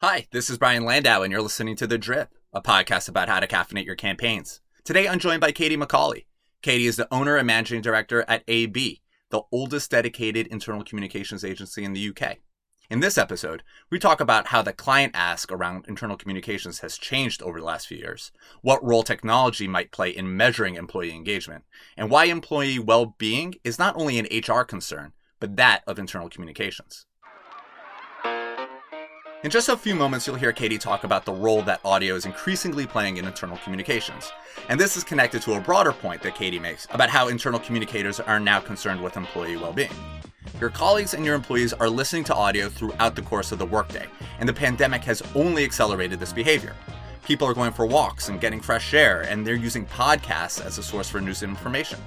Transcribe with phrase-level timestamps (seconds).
[0.00, 3.40] Hi, this is Brian Landau, and you're listening to The Drip, a podcast about how
[3.40, 4.60] to caffeinate your campaigns.
[4.84, 6.26] Today, I'm joined by Katie Macaulay.
[6.62, 11.82] Katie is the owner and managing director at AB, the oldest dedicated internal communications agency
[11.82, 12.36] in the UK.
[12.88, 17.42] In this episode, we talk about how the client ask around internal communications has changed
[17.42, 18.30] over the last few years,
[18.62, 21.64] what role technology might play in measuring employee engagement,
[21.96, 26.28] and why employee well being is not only an HR concern, but that of internal
[26.28, 27.04] communications.
[29.44, 32.26] In just a few moments, you'll hear Katie talk about the role that audio is
[32.26, 34.32] increasingly playing in internal communications.
[34.68, 38.18] And this is connected to a broader point that Katie makes about how internal communicators
[38.18, 39.92] are now concerned with employee well being.
[40.60, 44.06] Your colleagues and your employees are listening to audio throughout the course of the workday,
[44.40, 46.74] and the pandemic has only accelerated this behavior.
[47.24, 50.82] People are going for walks and getting fresh air, and they're using podcasts as a
[50.82, 52.00] source for news and information.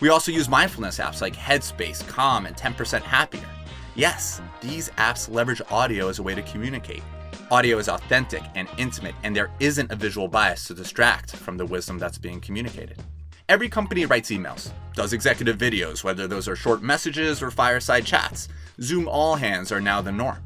[0.00, 3.48] We also use mindfulness apps like Headspace, Calm, and 10% Happier.
[3.94, 7.02] Yes, these apps leverage audio as a way to communicate.
[7.50, 11.66] Audio is authentic and intimate, and there isn't a visual bias to distract from the
[11.66, 13.02] wisdom that's being communicated.
[13.50, 18.48] Every company writes emails, does executive videos, whether those are short messages or fireside chats.
[18.80, 20.42] Zoom all hands are now the norm.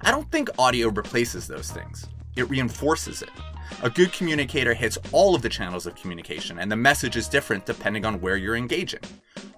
[0.00, 2.06] I don't think audio replaces those things,
[2.36, 3.30] it reinforces it.
[3.82, 7.66] A good communicator hits all of the channels of communication, and the message is different
[7.66, 9.00] depending on where you're engaging.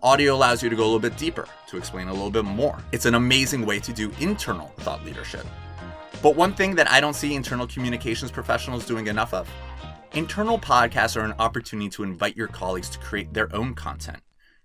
[0.03, 2.79] Audio allows you to go a little bit deeper, to explain a little bit more.
[2.93, 5.47] It's an amazing way to do internal thought leadership.
[6.23, 9.49] But one thing that I don't see internal communications professionals doing enough of
[10.15, 14.23] Internal podcasts are an opportunity to invite your colleagues to create their own content.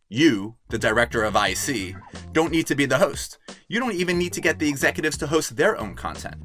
[0.07, 1.95] You, the director of IC,
[2.31, 3.37] don't need to be the host.
[3.67, 6.39] You don't even need to get the executives to host their own content.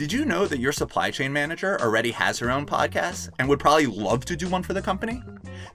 [0.00, 3.58] Did you know that your supply chain manager already has her own podcast and would
[3.60, 5.22] probably love to do one for the company?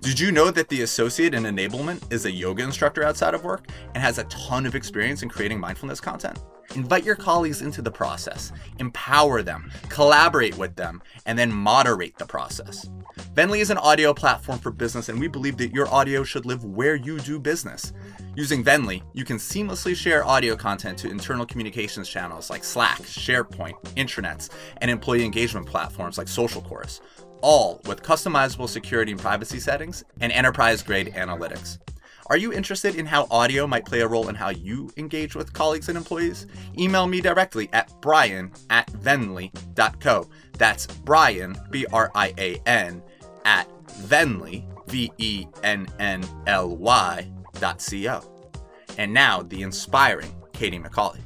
[0.01, 3.67] Did you know that the associate in enablement is a yoga instructor outside of work
[3.93, 6.39] and has a ton of experience in creating mindfulness content?
[6.73, 12.25] Invite your colleagues into the process, empower them, collaborate with them, and then moderate the
[12.25, 12.89] process.
[13.35, 16.65] Vennly is an audio platform for business, and we believe that your audio should live
[16.65, 17.93] where you do business.
[18.35, 23.75] Using Vennly, you can seamlessly share audio content to internal communications channels like Slack, SharePoint,
[24.15, 27.02] intranets, and employee engagement platforms like Social Chorus,
[27.42, 31.80] all with customizable security and privacy settings and enterprise grade analytics.
[32.27, 35.53] Are you interested in how audio might play a role in how you engage with
[35.53, 36.48] colleagues and employees?
[36.77, 40.27] Email me directly at brian at vennly.co.
[40.58, 43.03] That's Brian, B R I A N,
[43.43, 43.70] at
[44.08, 48.21] vennly, V E N N L Y dot C O.
[48.97, 51.24] And now the inspiring Katie Macaulay.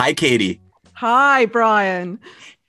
[0.00, 0.62] Hi, Katie.
[0.94, 2.20] Hi, Brian.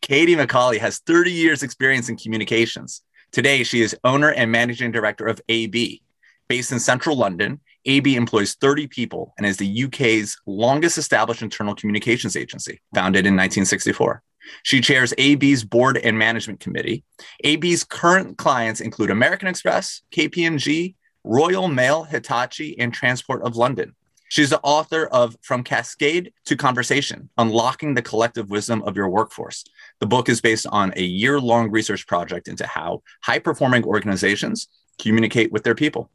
[0.01, 3.03] Katie Macaulay has 30 years experience in communications.
[3.31, 6.01] Today, she is owner and managing director of AB.
[6.49, 11.73] Based in central London, AB employs 30 people and is the UK's longest established internal
[11.73, 14.21] communications agency, founded in 1964.
[14.63, 17.05] She chairs AB's board and management committee.
[17.45, 23.95] AB's current clients include American Express, KPMG, Royal Mail, Hitachi, and Transport of London.
[24.31, 29.65] She's the author of From Cascade to Conversation Unlocking the Collective Wisdom of Your Workforce.
[29.99, 34.69] The book is based on a year long research project into how high performing organizations
[34.97, 36.09] communicate with their people.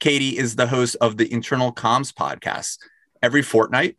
[0.00, 2.78] Katie is the host of the Internal Comms podcast
[3.22, 3.96] every fortnight.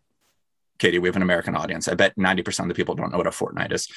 [0.78, 1.88] Katie, we have an American audience.
[1.88, 3.88] I bet 90% of the people don't know what a fortnight is.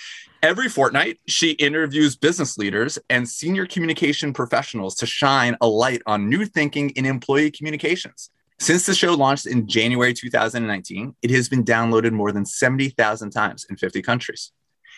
[0.45, 6.29] Every fortnight, she interviews business leaders and senior communication professionals to shine a light on
[6.29, 8.31] new thinking in employee communications.
[8.59, 13.67] Since the show launched in January 2019, it has been downloaded more than 70,000 times
[13.69, 14.53] in 50 countries.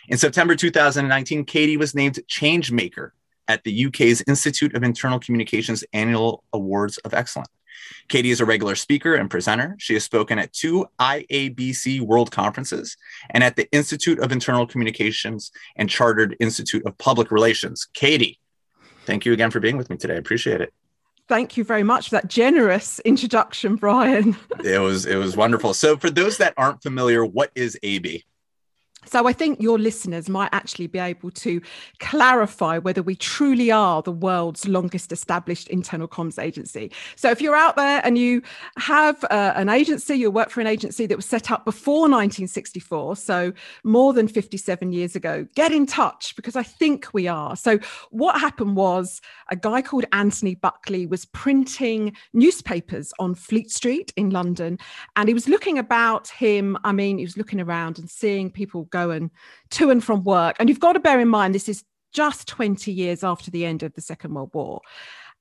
[0.09, 3.11] In September 2019, Katie was named Changemaker
[3.49, 7.49] at the UK's Institute of Internal Communications Annual Awards of Excellence.
[8.09, 9.75] Katie is a regular speaker and presenter.
[9.79, 12.97] She has spoken at two IABC World Conferences
[13.31, 17.89] and at the Institute of Internal Communications and Chartered Institute of Public Relations.
[17.93, 18.39] Katie,
[19.05, 20.15] thank you again for being with me today.
[20.15, 20.73] I appreciate it.
[21.29, 24.35] Thank you very much for that generous introduction, Brian.
[24.65, 25.75] it was it was wonderful.
[25.75, 28.25] So for those that aren't familiar, what is AB?
[29.07, 31.63] So I think your listeners might actually be able to
[32.01, 36.91] clarify whether we truly are the world's longest established internal comms agency.
[37.17, 38.43] So if you're out there and you
[38.77, 43.17] have uh, an agency, you work for an agency that was set up before 1964,
[43.17, 43.53] so
[43.85, 47.57] more than 57 years ago, get in touch because I think we are.
[47.57, 47.79] So
[48.11, 54.31] what happened was a guy called Anthony Buckley was printing newspapers on Fleet Street in
[54.31, 54.79] London
[55.17, 58.88] and he was looking about him, I mean, he was looking around and seeing people
[58.91, 59.31] going
[59.71, 60.57] to and from work.
[60.59, 63.83] And you've got to bear in mind, this is just 20 years after the end
[63.83, 64.81] of the Second World War.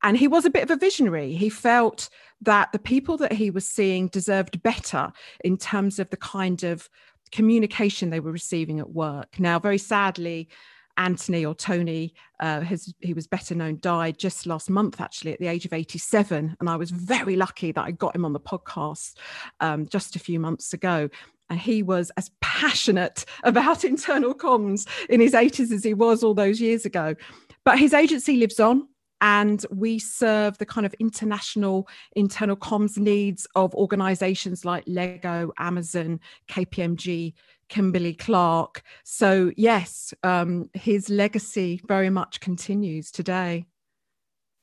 [0.03, 1.33] And he was a bit of a visionary.
[1.33, 2.09] He felt
[2.41, 5.11] that the people that he was seeing deserved better
[5.43, 6.89] in terms of the kind of
[7.31, 9.39] communication they were receiving at work.
[9.39, 10.49] Now, very sadly,
[10.97, 15.39] Anthony or Tony, uh, his, he was better known, died just last month, actually, at
[15.39, 16.57] the age of 87.
[16.59, 19.15] And I was very lucky that I got him on the podcast
[19.59, 21.09] um, just a few months ago.
[21.49, 26.33] And he was as passionate about internal comms in his 80s as he was all
[26.33, 27.15] those years ago.
[27.63, 28.87] But his agency lives on
[29.21, 36.19] and we serve the kind of international internal comms needs of organizations like Lego, Amazon,
[36.49, 37.33] KPMG,
[37.69, 38.83] Kimberly Clark.
[39.03, 43.65] So, yes, um, his legacy very much continues today.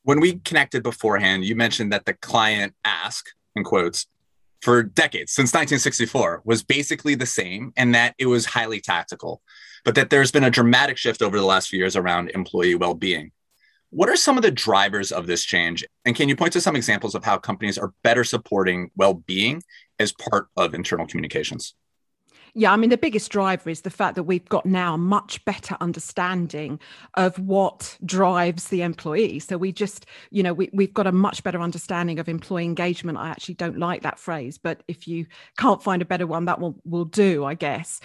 [0.03, 4.05] When we connected beforehand, you mentioned that the client ask, in quotes,
[4.61, 9.41] for decades, since 1964, was basically the same and that it was highly tactical,
[9.83, 12.93] but that there's been a dramatic shift over the last few years around employee well
[12.93, 13.31] being.
[13.91, 15.85] What are some of the drivers of this change?
[16.03, 19.63] And can you point to some examples of how companies are better supporting well being
[19.99, 21.75] as part of internal communications?
[22.57, 25.43] Yeah, I mean, the biggest driver is the fact that we've got now a much
[25.43, 26.79] better understanding
[27.15, 29.39] of what drives the employee.
[29.39, 33.17] So we just, you know, we, we've got a much better understanding of employee engagement.
[33.17, 35.25] I actually don't like that phrase, but if you
[35.57, 37.99] can't find a better one, that will, will do, I guess.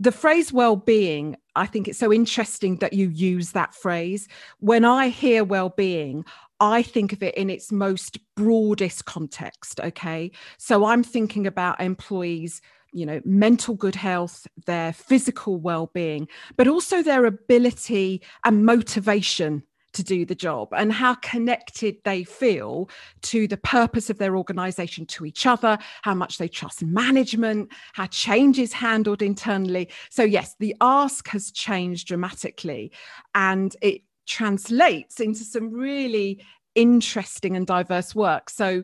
[0.00, 4.26] The phrase well being, I think it's so interesting that you use that phrase.
[4.58, 6.24] When I hear well being,
[6.58, 9.78] I think of it in its most broadest context.
[9.78, 10.32] Okay.
[10.58, 12.60] So I'm thinking about employees
[12.92, 19.62] you know mental good health their physical well-being but also their ability and motivation
[19.92, 22.88] to do the job and how connected they feel
[23.20, 28.06] to the purpose of their organization to each other how much they trust management how
[28.06, 29.88] change is handled internally.
[30.10, 32.92] So yes the ask has changed dramatically
[33.34, 36.42] and it translates into some really
[36.74, 38.48] interesting and diverse work.
[38.48, 38.82] So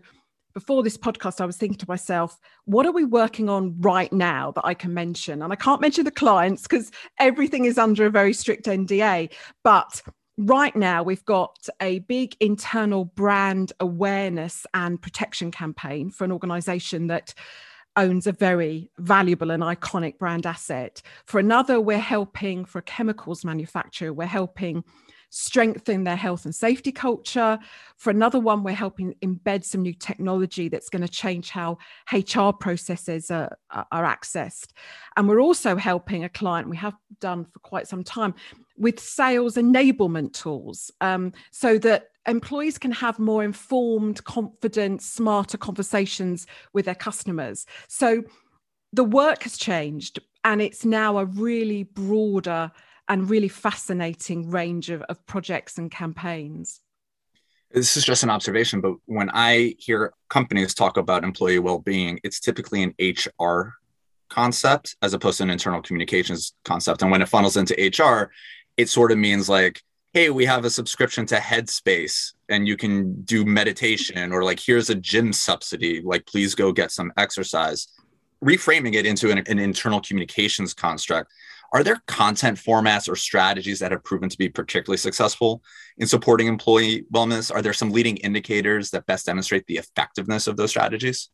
[0.59, 4.51] before this podcast, I was thinking to myself, what are we working on right now
[4.57, 5.41] that I can mention?
[5.41, 6.91] And I can't mention the clients because
[7.21, 9.33] everything is under a very strict NDA.
[9.63, 10.03] But
[10.37, 17.07] right now, we've got a big internal brand awareness and protection campaign for an organization
[17.07, 17.35] that
[17.95, 21.01] owns a very valuable and iconic brand asset.
[21.25, 24.83] For another, we're helping, for a chemicals manufacturer, we're helping
[25.31, 27.59] strengthen their health and safety culture.
[27.97, 31.79] For another one, we're helping embed some new technology that's going to change how
[32.13, 34.69] HR processes are, are accessed.
[35.17, 38.35] And we're also helping a client, we have done for quite some time,
[38.77, 46.47] with sales enablement tools um, so that employees can have more informed, confident, smarter conversations
[46.73, 47.67] with their customers.
[47.89, 48.23] So
[48.93, 52.71] the work has changed and it's now a really broader
[53.09, 56.81] and really fascinating range of, of projects and campaigns.
[57.71, 62.19] This is just an observation, but when I hear companies talk about employee well being,
[62.25, 63.75] it's typically an HR
[64.31, 67.03] concept as opposed to an internal communications concept.
[67.03, 68.31] And when it funnels into HR,
[68.77, 69.83] it sort of means like,
[70.15, 74.89] hey, we have a subscription to Headspace and you can do meditation, or like, here's
[74.89, 77.89] a gym subsidy, like, please go get some exercise.
[78.43, 81.31] Reframing it into an, an internal communications construct
[81.73, 85.63] are there content formats or strategies that have proven to be particularly successful
[85.99, 87.55] in supporting employee wellness?
[87.55, 91.31] Are there some leading indicators that best demonstrate the effectiveness of those strategies?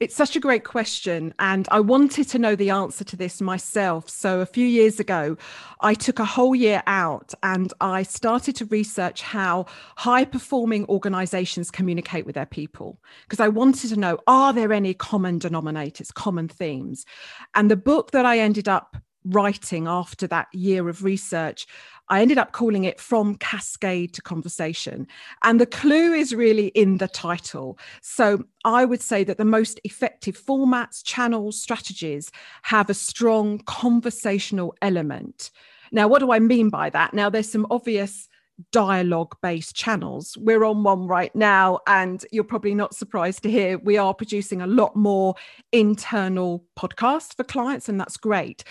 [0.00, 1.32] It's such a great question.
[1.38, 4.10] And I wanted to know the answer to this myself.
[4.10, 5.36] So, a few years ago,
[5.80, 9.66] I took a whole year out and I started to research how
[9.96, 13.00] high performing organizations communicate with their people.
[13.22, 17.06] Because I wanted to know are there any common denominators, common themes?
[17.54, 21.66] And the book that I ended up writing after that year of research,
[22.08, 25.06] I ended up calling it From Cascade to Conversation.
[25.42, 27.78] And the clue is really in the title.
[28.02, 32.30] So I would say that the most effective formats, channels, strategies
[32.62, 35.50] have a strong conversational element.
[35.92, 37.14] Now, what do I mean by that?
[37.14, 38.28] Now, there's some obvious
[38.70, 40.36] dialogue based channels.
[40.36, 44.62] We're on one right now, and you're probably not surprised to hear we are producing
[44.62, 45.34] a lot more
[45.72, 48.64] internal podcasts for clients, and that's great.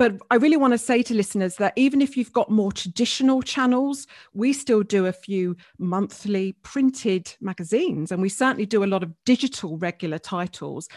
[0.00, 3.42] But I really want to say to listeners that even if you've got more traditional
[3.42, 9.02] channels, we still do a few monthly printed magazines, and we certainly do a lot
[9.02, 10.88] of digital regular titles.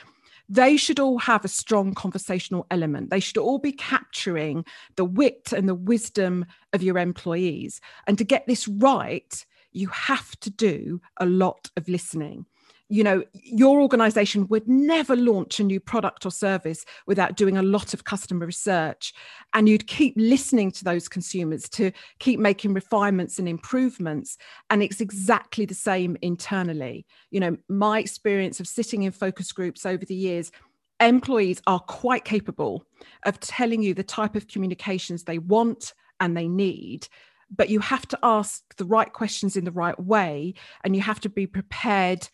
[0.48, 3.10] They should all have a strong conversational element.
[3.10, 4.64] They should all be capturing
[4.96, 7.82] the wit and the wisdom of your employees.
[8.08, 12.46] And to get this right, you have to do a lot of listening
[12.94, 17.64] you know your organization would never launch a new product or service without doing a
[17.64, 19.14] lot of customer research.
[19.56, 24.38] And you'd keep listening to those consumers to keep making refinements and improvements.
[24.70, 27.08] And it's exactly the same internally.
[27.32, 30.52] You know my experience of sitting in focus groups over the years
[31.00, 32.86] employees are quite capable
[33.26, 37.08] of telling you the type of communications they want and they need.
[37.50, 41.20] But you have to ask the right questions in the right way and you have
[41.22, 42.30] to be prepared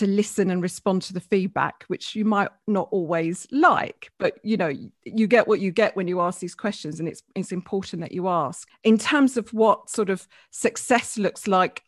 [0.00, 4.56] to listen and respond to the feedback which you might not always like but you
[4.56, 4.72] know
[5.04, 8.12] you get what you get when you ask these questions and it's it's important that
[8.12, 8.66] you ask.
[8.82, 11.82] In terms of what sort of success looks like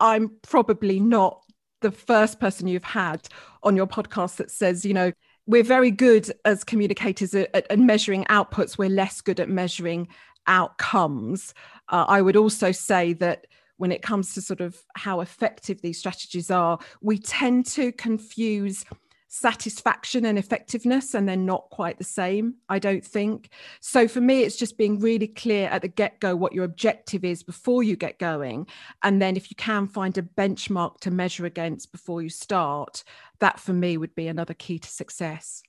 [0.00, 1.40] i'm probably not
[1.80, 3.20] the first person you've had
[3.62, 5.12] on your podcast that says you know
[5.46, 8.78] we're very good as communicators at, at measuring outputs.
[8.78, 10.06] We're less good at measuring
[10.46, 11.52] outcomes.
[11.88, 13.46] Uh, i would also say that
[13.82, 18.84] when it comes to sort of how effective these strategies are, we tend to confuse
[19.26, 23.48] satisfaction and effectiveness and they're not quite the same i don't think.
[23.80, 27.42] So for me it's just being really clear at the get-go what your objective is
[27.42, 28.68] before you get going
[29.02, 33.02] and then if you can find a benchmark to measure against before you start
[33.40, 35.64] that for me would be another key to success.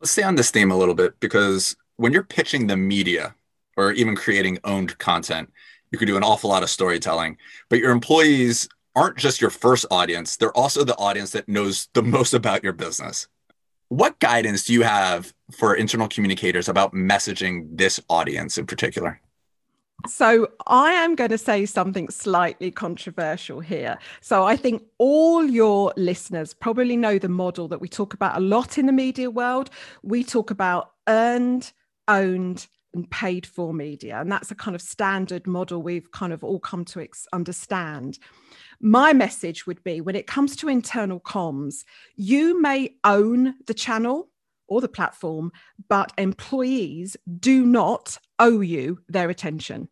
[0.00, 3.34] Let's stay on this theme a little bit because when you're pitching the media
[3.76, 5.50] or even creating owned content
[5.94, 7.36] you could do an awful lot of storytelling
[7.68, 12.02] but your employees aren't just your first audience they're also the audience that knows the
[12.02, 13.28] most about your business
[13.90, 19.20] what guidance do you have for internal communicators about messaging this audience in particular
[20.06, 23.98] so I am going to say something slightly controversial here.
[24.20, 28.40] So I think all your listeners probably know the model that we talk about a
[28.40, 29.70] lot in the media world.
[30.02, 31.72] We talk about earned,
[32.08, 34.20] owned, and paid for media.
[34.20, 38.18] And that's a kind of standard model we've kind of all come to ex- understand.
[38.80, 41.84] My message would be when it comes to internal comms,
[42.16, 44.28] you may own the channel
[44.66, 45.52] or the platform,
[45.88, 49.88] but employees do not owe you their attention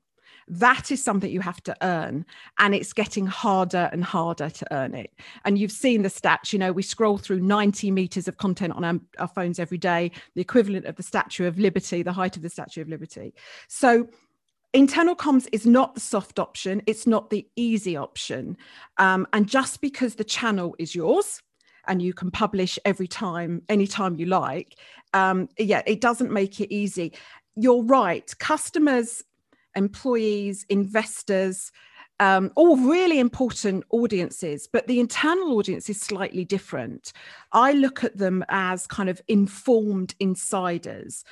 [0.49, 2.25] that is something you have to earn
[2.59, 5.13] and it's getting harder and harder to earn it.
[5.45, 8.85] And you've seen the stats you know we scroll through 90 meters of content on
[8.85, 12.43] our, our, phones every day the equivalent of the statue of liberty the height of
[12.43, 13.35] the statue of liberty.
[13.69, 14.09] So
[14.73, 18.57] internal comms is not the soft option it's not the easy option.
[18.99, 21.43] Um, and just because the channel is yours
[21.87, 24.79] and you can publish every time anytime you like
[25.15, 27.13] um, yeah it doesn't make it easy.
[27.55, 29.23] You're right customers
[29.75, 31.73] employees, investors,
[32.21, 37.12] um, all really important audiences, but the internal audience is slightly different.
[37.52, 41.25] I look at them as kind of informed insiders.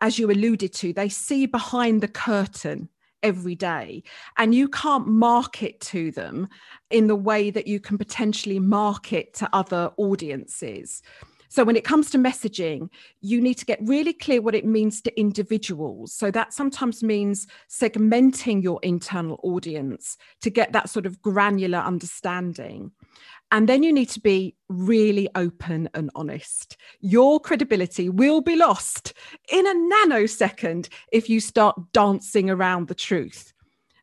[0.00, 2.88] As you alluded to, they see behind the curtain
[3.22, 4.04] every day,
[4.36, 6.48] and you can't market to them
[6.90, 11.02] in the way that you can potentially market to other audiences.
[11.48, 12.88] So, when it comes to messaging,
[13.20, 16.12] you need to get really clear what it means to individuals.
[16.12, 22.92] So, that sometimes means segmenting your internal audience to get that sort of granular understanding.
[23.52, 26.76] And then you need to be really open and honest.
[27.00, 29.12] Your credibility will be lost
[29.50, 33.52] in a nanosecond if you start dancing around the truth.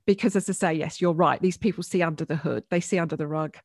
[0.06, 1.42] Because, as I say, yes, you're right.
[1.42, 3.58] These people see under the hood, they see under the rug.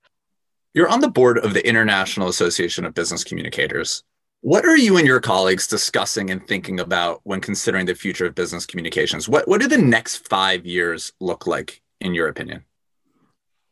[0.75, 4.05] You're on the board of the International Association of Business Communicators.
[4.43, 8.35] What are you and your colleagues discussing and thinking about when considering the future of
[8.35, 9.29] business communications?
[9.29, 12.65] What, what do the next five years look like, in your opinion?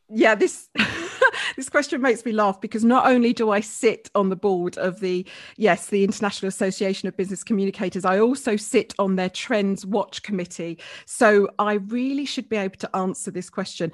[0.08, 0.70] Yeah, this
[1.56, 5.00] this question makes me laugh because not only do I sit on the board of
[5.00, 5.26] the
[5.56, 10.78] yes, the International Association of Business Communicators, I also sit on their Trends Watch Committee.
[11.04, 13.92] So I really should be able to answer this question.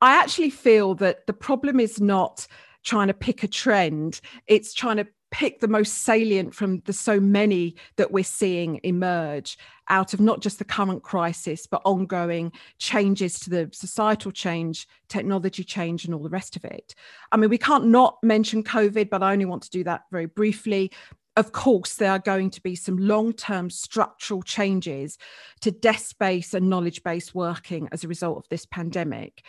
[0.00, 2.46] I actually feel that the problem is not
[2.84, 7.18] trying to pick a trend, it's trying to pick the most salient from the so
[7.18, 9.58] many that we're seeing emerge
[9.88, 15.64] out of not just the current crisis, but ongoing changes to the societal change, technology
[15.64, 16.94] change, and all the rest of it.
[17.32, 20.26] I mean, we can't not mention COVID, but I only want to do that very
[20.26, 20.92] briefly.
[21.34, 25.16] Of course, there are going to be some long term structural changes
[25.62, 29.42] to desk based and knowledge based working as a result of this pandemic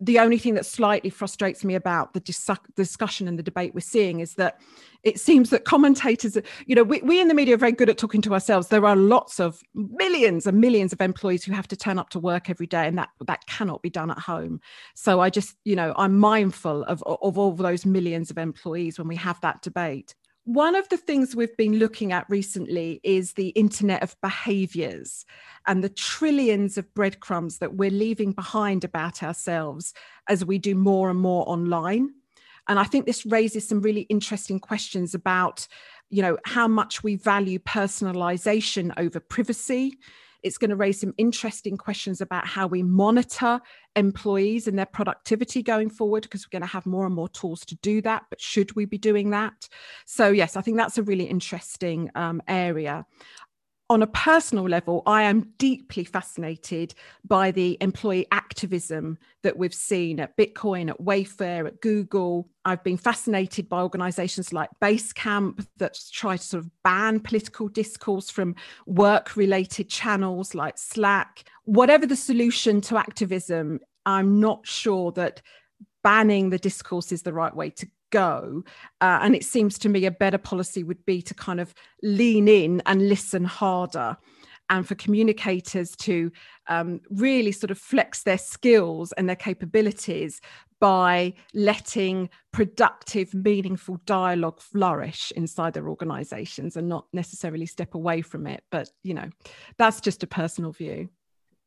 [0.00, 3.80] the only thing that slightly frustrates me about the dis- discussion and the debate we're
[3.80, 4.60] seeing is that
[5.02, 6.36] it seems that commentators,
[6.66, 8.68] you know, we, we in the media are very good at talking to ourselves.
[8.68, 12.18] There are lots of millions and millions of employees who have to turn up to
[12.20, 14.60] work every day, and that that cannot be done at home.
[14.94, 19.08] So I just, you know, I'm mindful of of all those millions of employees when
[19.08, 20.14] we have that debate.
[20.48, 25.26] One of the things we've been looking at recently is the Internet of Behaviors
[25.66, 29.92] and the trillions of breadcrumbs that we're leaving behind about ourselves
[30.26, 32.14] as we do more and more online.
[32.66, 35.68] And I think this raises some really interesting questions about,
[36.08, 39.98] you know, how much we value personalization over privacy
[40.42, 43.60] It's going to raise some interesting questions about how we monitor
[43.96, 47.64] employees and their productivity going forward, because we're going to have more and more tools
[47.66, 48.24] to do that.
[48.30, 49.68] But should we be doing that?
[50.06, 53.06] So, yes, I think that's a really interesting um, area
[53.90, 56.94] on a personal level, I am deeply fascinated
[57.26, 62.50] by the employee activism that we've seen at Bitcoin, at Wayfair, at Google.
[62.66, 68.28] I've been fascinated by organizations like Basecamp that try to sort of ban political discourse
[68.28, 71.44] from work related channels like Slack.
[71.64, 75.40] Whatever the solution to activism, I'm not sure that
[76.02, 78.64] banning the discourse is the right way to go.
[79.00, 82.48] Uh, and it seems to me a better policy would be to kind of lean
[82.48, 84.16] in and listen harder.
[84.70, 86.30] And for communicators to
[86.66, 90.42] um, really sort of flex their skills and their capabilities
[90.78, 98.46] by letting productive, meaningful dialogue flourish inside their organizations and not necessarily step away from
[98.46, 98.62] it.
[98.70, 99.30] But, you know,
[99.78, 101.08] that's just a personal view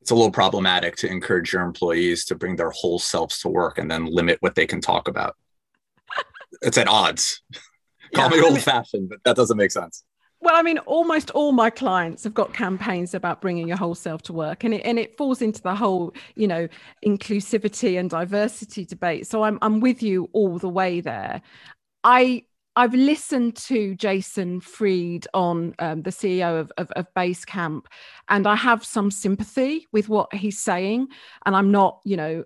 [0.02, 3.78] it's a little problematic to encourage your employees to bring their whole selves to work
[3.78, 5.36] and then limit what they can talk about
[6.62, 7.42] it's at odds.
[8.14, 10.04] Call yeah, me old fashioned, but that doesn't make sense.
[10.42, 14.24] Well, I mean, almost all my clients have got campaigns about bringing your whole self
[14.24, 16.68] to work, and it and it falls into the whole, you know,
[17.06, 19.28] inclusivity and diversity debate.
[19.28, 21.42] So I'm I'm with you all the way there.
[22.04, 22.44] I
[22.76, 27.86] I've listened to Jason Fried on um, the CEO of, of, of Basecamp,
[28.28, 31.08] and I have some sympathy with what he's saying.
[31.46, 32.46] And I'm not, you know,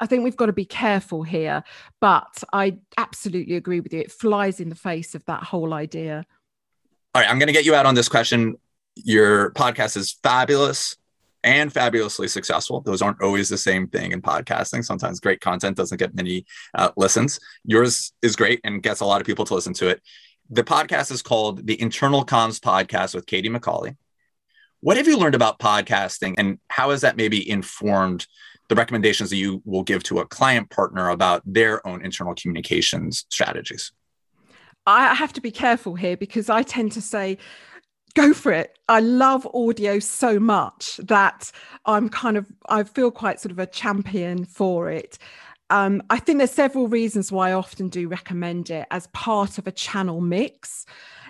[0.00, 1.64] I think we've got to be careful here,
[2.00, 4.00] but I absolutely agree with you.
[4.00, 6.24] It flies in the face of that whole idea.
[7.14, 8.56] All right, I'm going to get you out on this question.
[8.94, 10.96] Your podcast is fabulous
[11.44, 12.80] and fabulously successful.
[12.80, 14.84] Those aren't always the same thing in podcasting.
[14.84, 17.40] Sometimes great content doesn't get many uh, listens.
[17.64, 20.02] Yours is great and gets a lot of people to listen to it.
[20.50, 23.96] The podcast is called the Internal Comms Podcast with Katie Macaulay.
[24.80, 28.26] What have you learned about podcasting and how has that maybe informed
[28.68, 33.26] the recommendations that you will give to a client partner about their own internal communications
[33.30, 33.92] strategies?
[34.86, 37.38] I have to be careful here because I tend to say,
[38.14, 38.78] go for it.
[38.88, 41.52] I love audio so much that
[41.84, 45.18] I'm kind of, I feel quite sort of a champion for it.
[45.70, 49.66] Um, I think there's several reasons why I often do recommend it as part of
[49.66, 50.86] a channel mix.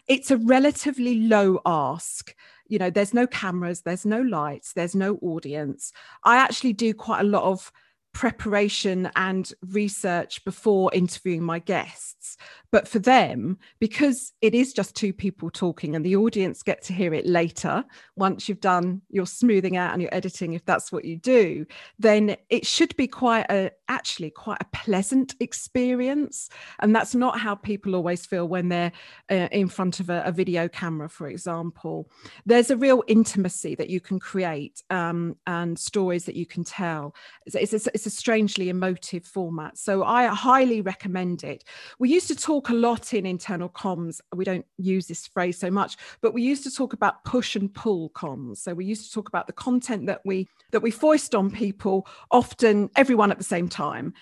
[0.06, 2.34] It's a relatively low ask
[2.68, 5.92] you know there's no cameras there's no lights there's no audience.
[6.24, 7.72] I actually do quite a lot of
[8.18, 12.36] preparation and research before interviewing my guests.
[12.72, 16.92] But for them, because it is just two people talking and the audience get to
[16.92, 17.84] hear it later,
[18.16, 21.64] once you've done your smoothing out and your editing, if that's what you do,
[22.00, 26.50] then it should be quite a actually quite a pleasant experience.
[26.80, 28.92] And that's not how people always feel when they're
[29.30, 32.10] uh, in front of a, a, video camera, for example.
[32.44, 37.14] There's a real intimacy that you can create um, and stories that you can tell.
[37.46, 39.78] It's, it's, it's a strangely emotive format.
[39.78, 41.62] So I highly recommend it.
[42.00, 44.20] We used to talk a lot in internal comms.
[44.34, 47.72] We don't use this phrase so much, but we used to talk about push and
[47.72, 48.56] pull comms.
[48.58, 52.06] So we used to talk about the content that we that we foist on people,
[52.30, 54.14] often everyone at the same time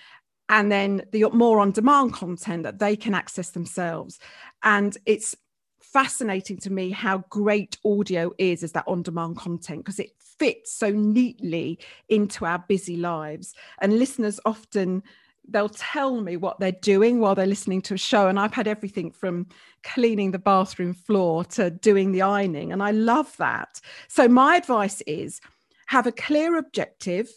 [0.48, 4.18] and then the more on demand content that they can access themselves.
[4.62, 5.34] And it's
[5.80, 10.72] fascinating to me how great audio is as that on demand content because it fits
[10.72, 13.54] so neatly into our busy lives.
[13.80, 15.02] And listeners often
[15.48, 18.66] they'll tell me what they're doing while they're listening to a show and i've had
[18.66, 19.46] everything from
[19.84, 25.02] cleaning the bathroom floor to doing the ironing and i love that so my advice
[25.06, 25.40] is
[25.86, 27.28] have a clear objective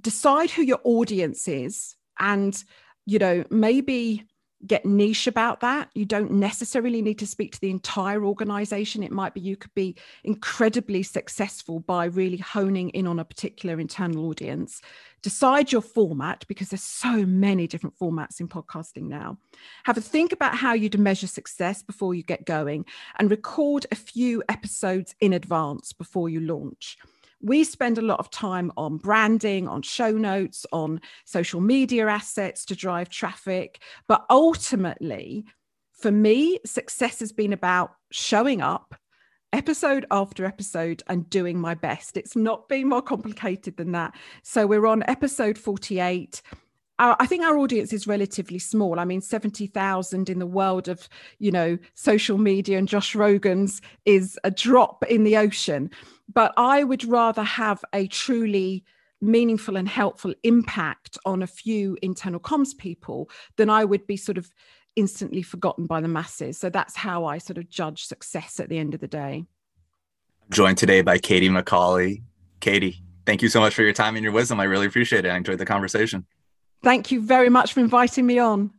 [0.00, 2.64] decide who your audience is and
[3.06, 4.24] you know maybe
[4.66, 5.90] get niche about that.
[5.94, 9.02] You don't necessarily need to speak to the entire organization.
[9.02, 13.80] It might be you could be incredibly successful by really honing in on a particular
[13.80, 14.80] internal audience.
[15.22, 19.38] Decide your format because there's so many different formats in podcasting now.
[19.84, 22.84] Have a think about how you'd measure success before you get going
[23.18, 26.98] and record a few episodes in advance before you launch
[27.42, 32.64] we spend a lot of time on branding, on show notes, on social media assets
[32.66, 33.82] to drive traffic.
[34.06, 35.44] But ultimately,
[35.92, 38.94] for me, success has been about showing up
[39.52, 42.16] episode after episode and doing my best.
[42.16, 44.14] It's not been more complicated than that.
[44.42, 46.42] So we're on episode 48.
[47.18, 49.00] I think our audience is relatively small.
[49.00, 54.38] I mean, 70,000 in the world of, you know, social media and Josh Rogan's is
[54.44, 55.90] a drop in the ocean
[56.32, 58.84] but I would rather have a truly
[59.20, 64.38] meaningful and helpful impact on a few internal comms people than I would be sort
[64.38, 64.50] of
[64.96, 66.58] instantly forgotten by the masses.
[66.58, 69.44] So that's how I sort of judge success at the end of the day.
[70.50, 72.22] joined today by Katie Macaulay.
[72.60, 74.60] Katie, thank you so much for your time and your wisdom.
[74.60, 75.30] I really appreciate it.
[75.30, 76.26] I enjoyed the conversation.
[76.82, 78.70] Thank you very much for inviting me on.